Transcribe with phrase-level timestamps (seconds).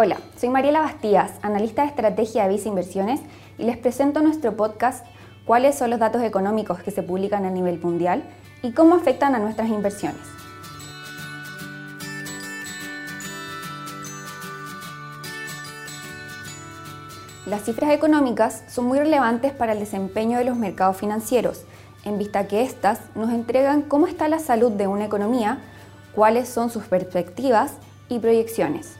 [0.00, 3.20] Hola, soy Mariela Bastías, analista de estrategia de Visa Inversiones
[3.58, 5.04] y les presento nuestro podcast
[5.44, 8.22] cuáles son los datos económicos que se publican a nivel mundial
[8.62, 10.20] y cómo afectan a nuestras inversiones.
[17.44, 21.64] Las cifras económicas son muy relevantes para el desempeño de los mercados financieros,
[22.04, 25.58] en vista que éstas nos entregan cómo está la salud de una economía,
[26.14, 27.72] cuáles son sus perspectivas
[28.08, 28.94] y proyecciones.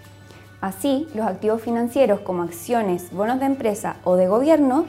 [0.60, 4.86] Así, los activos financieros como acciones, bonos de empresa o de gobierno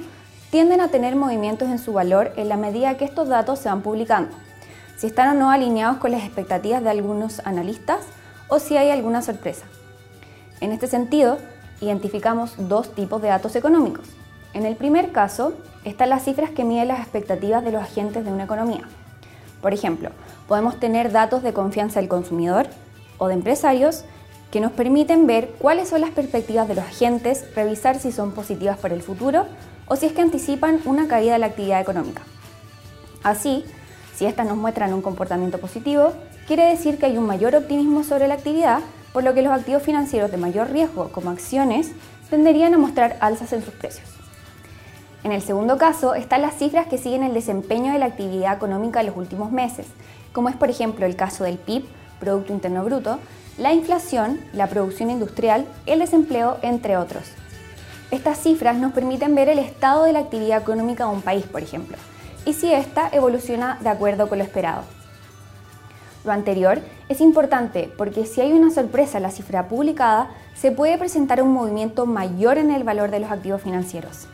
[0.49, 3.81] tienden a tener movimientos en su valor en la medida que estos datos se van
[3.81, 4.35] publicando,
[4.97, 7.99] si están o no alineados con las expectativas de algunos analistas
[8.47, 9.65] o si hay alguna sorpresa.
[10.59, 11.37] En este sentido,
[11.81, 14.07] identificamos dos tipos de datos económicos.
[14.55, 15.53] En el primer caso,
[15.85, 18.89] están las cifras que miden las expectativas de los agentes de una economía.
[19.61, 20.09] Por ejemplo,
[20.47, 22.67] podemos tener datos de confianza del consumidor
[23.19, 24.03] o de empresarios
[24.51, 28.77] que nos permiten ver cuáles son las perspectivas de los agentes, revisar si son positivas
[28.77, 29.45] para el futuro
[29.87, 32.21] o si es que anticipan una caída de la actividad económica.
[33.23, 33.65] Así,
[34.15, 36.13] si estas nos muestran un comportamiento positivo,
[36.47, 38.79] quiere decir que hay un mayor optimismo sobre la actividad,
[39.13, 41.91] por lo que los activos financieros de mayor riesgo, como acciones,
[42.29, 44.07] tenderían a mostrar alzas en sus precios.
[45.23, 49.01] En el segundo caso están las cifras que siguen el desempeño de la actividad económica
[49.01, 49.87] en los últimos meses,
[50.31, 51.85] como es por ejemplo el caso del PIB,
[52.19, 53.19] Producto Interno Bruto,
[53.59, 57.23] la inflación, la producción industrial, el desempleo, entre otros.
[58.09, 61.61] Estas cifras nos permiten ver el estado de la actividad económica de un país, por
[61.61, 61.97] ejemplo,
[62.45, 64.83] y si ésta evoluciona de acuerdo con lo esperado.
[66.23, 66.79] Lo anterior
[67.09, 71.51] es importante porque si hay una sorpresa en la cifra publicada, se puede presentar un
[71.51, 74.27] movimiento mayor en el valor de los activos financieros.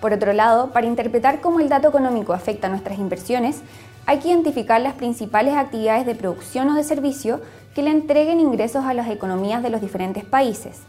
[0.00, 3.60] Por otro lado, para interpretar cómo el dato económico afecta a nuestras inversiones,
[4.06, 7.40] hay que identificar las principales actividades de producción o de servicio
[7.74, 10.80] que le entreguen ingresos a las economías de los diferentes países.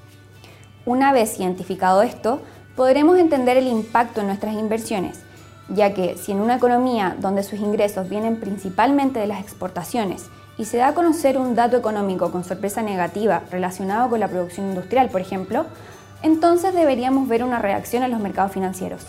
[0.86, 2.42] Una vez identificado esto,
[2.76, 5.22] podremos entender el impacto en nuestras inversiones,
[5.70, 10.26] ya que si en una economía donde sus ingresos vienen principalmente de las exportaciones
[10.58, 14.68] y se da a conocer un dato económico con sorpresa negativa relacionado con la producción
[14.68, 15.66] industrial, por ejemplo,
[16.22, 19.02] entonces deberíamos ver una reacción en los mercados financieros.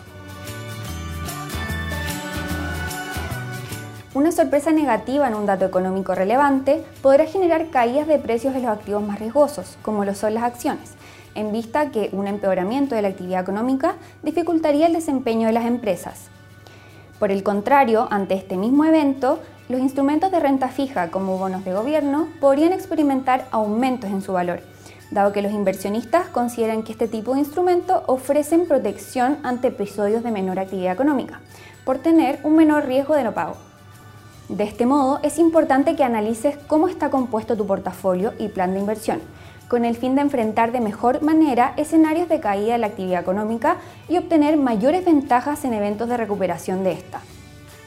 [4.17, 8.71] Una sorpresa negativa en un dato económico relevante podrá generar caídas de precios de los
[8.71, 10.95] activos más riesgosos, como lo son las acciones,
[11.35, 16.29] en vista que un empeoramiento de la actividad económica dificultaría el desempeño de las empresas.
[17.19, 19.39] Por el contrario, ante este mismo evento,
[19.69, 24.61] los instrumentos de renta fija como bonos de gobierno podrían experimentar aumentos en su valor,
[25.11, 30.31] dado que los inversionistas consideran que este tipo de instrumentos ofrecen protección ante episodios de
[30.31, 31.43] menor actividad económica,
[31.85, 33.57] por tener un menor riesgo de no pago.
[34.49, 38.79] De este modo, es importante que analices cómo está compuesto tu portafolio y plan de
[38.79, 39.21] inversión,
[39.67, 43.79] con el fin de enfrentar de mejor manera escenarios de caída de la actividad económica
[44.09, 47.21] y obtener mayores ventajas en eventos de recuperación de esta.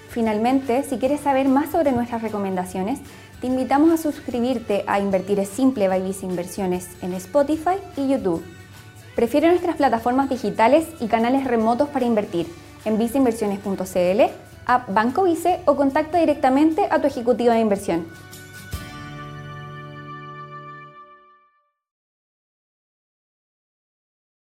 [0.10, 3.00] Finalmente, si quieres saber más sobre nuestras recomendaciones,
[3.40, 8.44] te invitamos a suscribirte a Invertir es Simple by Visa Inversiones en Spotify y YouTube.
[9.16, 12.48] Prefiere nuestras plataformas digitales y canales remotos para invertir
[12.84, 18.06] en visainversiones.cl a Banco Vice o contacta directamente a tu ejecutivo de inversión.